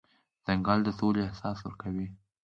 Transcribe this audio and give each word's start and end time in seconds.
ځنګل 0.45 0.79
د 0.83 0.89
سولې 0.99 1.21
احساس 1.27 1.57
ورکوي. 1.61 2.07